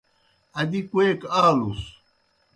ادی 0.59 0.81
کوئیک 0.89 1.21
آلُس۔ 1.43 1.81